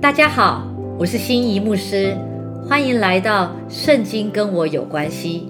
[0.00, 0.66] 大家好，
[0.98, 2.16] 我是心仪牧师，
[2.66, 5.46] 欢迎来到《圣经跟我有关系》。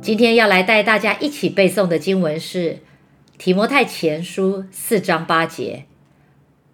[0.00, 2.74] 今天要来带大家一起背诵的经文是
[3.36, 5.86] 《提摩太前书》四章八节：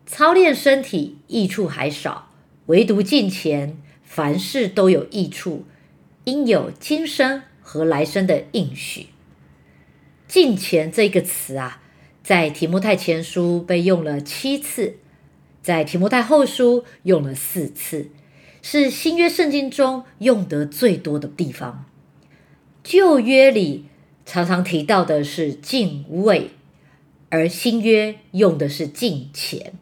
[0.05, 2.29] 操练身体益处还少，
[2.67, 5.65] 唯独敬虔，凡事都有益处，
[6.25, 9.07] 应有今生和来生的应许。
[10.29, 11.81] 敬虔这个词啊，
[12.23, 14.99] 在提摩太前书被用了七次。
[15.63, 18.09] 在提摩太后书用了四次，
[18.61, 21.85] 是新约圣经中用得最多的地方。
[22.83, 23.87] 旧约里
[24.27, 26.51] 常常提到的是敬畏，
[27.29, 29.73] 而新约用的是敬虔。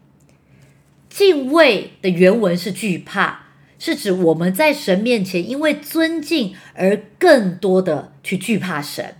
[1.09, 3.47] 敬畏的原文是惧怕，
[3.79, 9.15] 是指我们在神面前因为尊敬而更多的去惧怕神。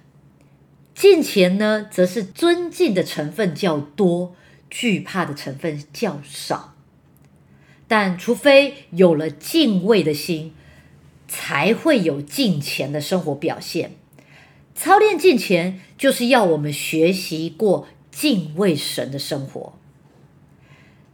[0.93, 4.35] 敬虔呢，则是尊敬的成分较多。
[4.71, 6.73] 惧怕的成分较少，
[7.87, 10.53] 但除非有了敬畏的心，
[11.27, 13.91] 才会有敬虔的生活表现。
[14.73, 19.77] 操练敬虔，就是要我们学习过敬畏神的生活。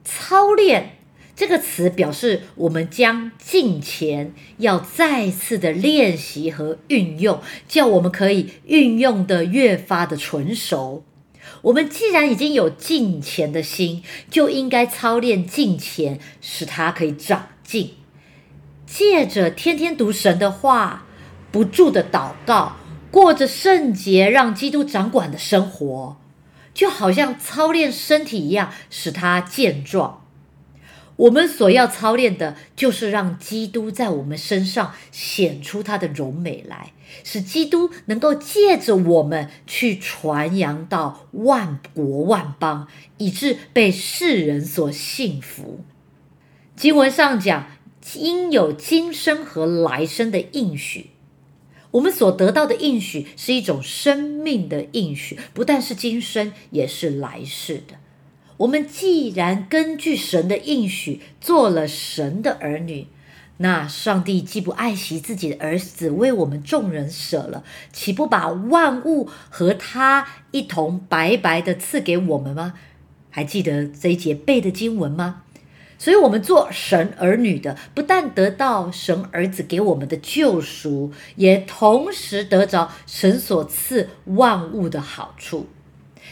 [0.06, 0.98] 操练
[1.36, 11.04] 这个词表示，我们将敬虔要再次的练习和运用，叫我们可以运用的越发的纯熟。
[11.62, 17.96] 我们既然已经有敬虔的心，就应该操练敬虔，使它可以长进。
[18.86, 21.06] 借着天天读神的话，
[21.52, 22.78] 不住的祷告，
[23.12, 26.18] 过着圣洁让基督掌管的生活，
[26.74, 30.24] 就好像操练身体一样，使它健壮。
[31.18, 36.94] 我们所要操练的，就是让基督在我们身上显出他的荣美来，
[37.24, 45.82] 使基督能够借着我们去传扬到万国万邦，以致被世人所信服。
[46.76, 47.68] 经文上讲，
[48.16, 51.12] 应有今生和来生的应许。
[51.92, 57.96] 我们所得到的应许是一种生命的应许，不但是今生，也是来世的。
[58.58, 63.08] 我们既然根据神的应许做了神的儿女，
[63.58, 72.76] 那上帝既不爱惜自己的儿子为我们众人舍了，岂不把万物和他一同白白的赐给我们吗？
[73.30, 75.44] 还记得这一节背的经文吗？
[76.00, 85.68] 所以，我们做神儿女的，不但得到神儿子给我们的救赎，也同时得着神所赐万物的好处。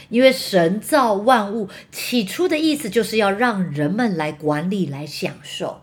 [0.08, 5.80] 因为神造万物，起初的意思就是要让人们来管理、来享受，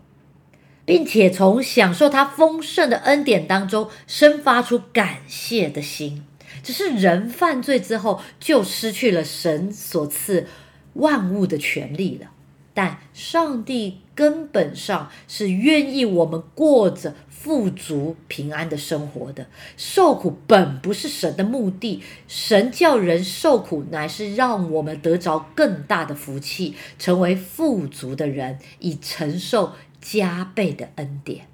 [0.86, 6.26] 并且从享受他丰盛的恩典当中生发出感谢的心。
[6.62, 10.48] 只是人犯罪之后，就失去了神所赐
[10.94, 12.32] 万物的权利了。
[12.74, 17.16] 但上帝根本上是愿意我们过着。
[17.44, 31.48] 富足平安的生活的受苦本不是神的目的，神叫人受苦，乃是让我们得着更大的福气，成为富足的人，以承受加倍的恩典。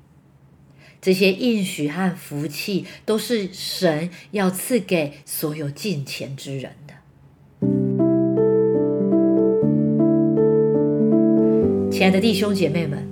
[0.99, 6.95] 这些应许和福气都是神要赐给所有敬虔之人的。
[11.89, 13.07] 亲爱的弟兄姐妹们。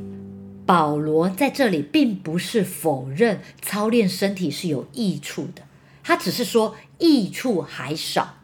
[0.68, 5.62] 保罗在这里并不是否认操练身体是有益处的，
[6.04, 8.40] 他只是说益处还少，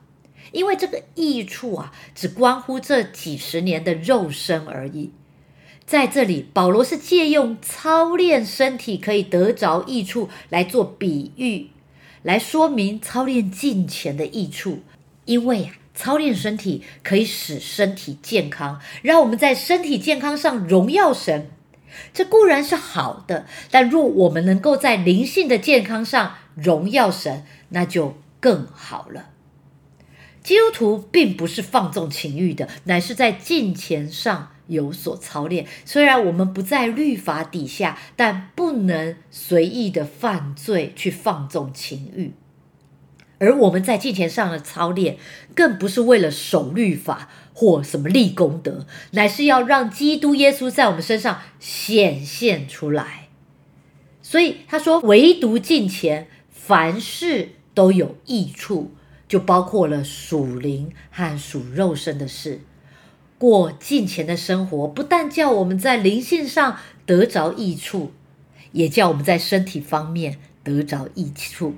[0.53, 5.11] 因为这个益处啊，只关乎这几十年的肉身而已。
[5.85, 11.67] 在这里，保罗是借用操练身体可以得着益处来做比喻，
[12.21, 14.79] 来说明操练近前的益处。
[15.25, 21.49] 因为啊，操练身体可以使身体健康，让我们在身体健康上荣耀神。
[22.13, 29.29] 这固然是好的，但若我们能够在灵性的健康上荣耀神，那就更好了。
[30.41, 35.65] 基督徒并不是放纵情欲的，乃是在金钱上有所操练。
[35.85, 42.33] 虽然我们不在律法底下，但不能随意的犯罪去放纵情欲。
[43.39, 45.17] 而我们在金钱上的操练，
[45.53, 53.27] 更不是为了守律法或什么立功德，乃是要让基督耶稣在我们身上显现出来。
[54.21, 58.91] 所以他说，唯独金钱，凡事都有益处，
[59.27, 62.61] 就包括了属灵和属肉身的事。
[63.43, 68.13] 过金钱的生活，不但叫我们在灵性上得着益处，
[68.71, 71.75] 也叫我们在身体方面得着益处。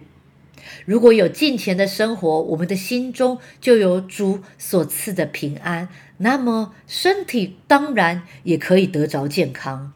[0.85, 9.91] 如果有金钱的生活，我们的心中就有主所赐的平安，那么身体当然也可以得着健康。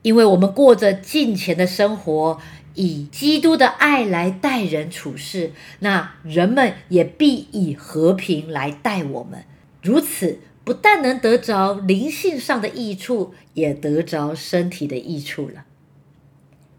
[0.00, 2.40] 因为我们过着金钱的生活，
[2.72, 9.44] 以基督的爱来待人处事，那人们也必以和平来待我们。
[9.82, 15.64] 如此，不但能得着灵性上的益处，也得着身体的益处了。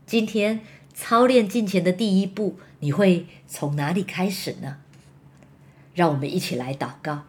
[0.05, 0.61] 今天
[0.93, 2.57] 操练金钱的第一步。
[2.81, 4.77] 你会从哪里开始呢？
[5.95, 7.23] 让我们一起来祷告，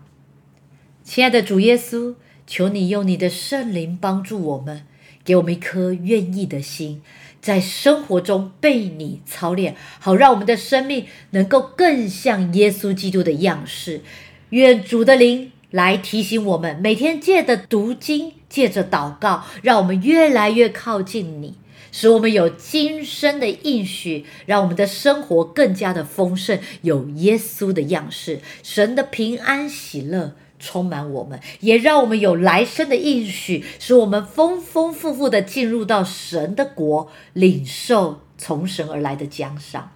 [1.03, 2.17] 亲爱的主耶稣，
[2.47, 4.82] 求你用你的圣灵帮助我们，
[5.25, 7.00] 给我们一颗愿意的心，
[7.41, 14.03] 在生活中被你操练，好让我们的生命能够更像耶稣基督的样式。
[14.50, 21.55] 愿主的灵来提醒我们，每天借着读经，借着祷告，让我们越来越靠近你。
[21.93, 39.93] 使我们有今生的应许，让我们的生活更加的丰盛，有耶稣的样式，神的平安喜乐充满我们，也让我们有来生的应许，使我们丰丰富富的进入到神的国，领受从神而来的奖赏。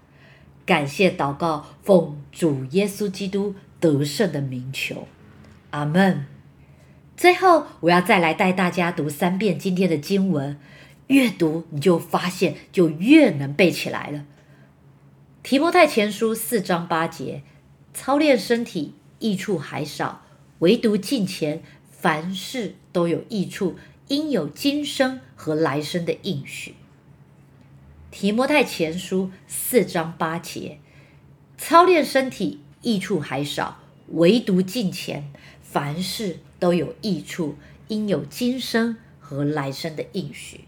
[0.64, 5.06] 感谢祷告，奉主耶稣基督得胜的名求，
[5.70, 6.26] 阿门。
[7.16, 10.58] 最后，我要再来带大家读三遍今天的经文。
[11.08, 14.24] 越读你就发现，就越能背起来了。
[15.42, 17.42] 提摩太前书四章八节，
[17.92, 20.22] 操练身体益处还少，
[20.60, 23.76] 唯独近前凡事都有益处，
[24.08, 26.74] 应有今生和来生的应许。
[28.12, 30.78] 提摩太前书四章八节，
[31.58, 33.78] 操练身体益处还少，
[34.10, 35.30] 唯独近前
[35.62, 37.56] 凡事都有益处，
[37.88, 40.62] 应有今生和来生的应许。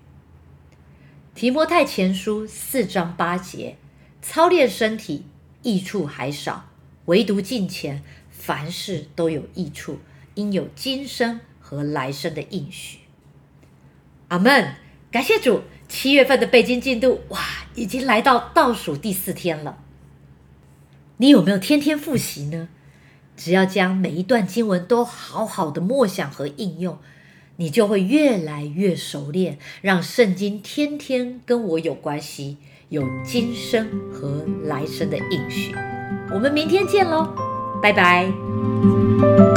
[1.34, 3.76] 提摩太前书四章八节，
[4.20, 5.24] 操练身体
[5.62, 6.68] 益处还少，
[7.06, 9.98] 唯独近前凡事都有益处，
[10.34, 12.98] 应有今生和来生的应许。
[14.28, 14.74] 阿门！
[15.10, 17.40] 感谢主，七月份的背经进度哇，
[17.74, 19.78] 已经来到倒数第四天了。
[21.16, 22.68] 你有没有天天复习呢？
[23.42, 26.96] 只要将每一段经文都好好的默想和应用。
[27.56, 32.56] 你就会越来越熟练，让圣经天天跟我有关系，
[32.88, 35.74] 有今生和来生的应许。
[36.32, 37.28] 我们明天见喽，
[37.82, 39.51] 拜拜。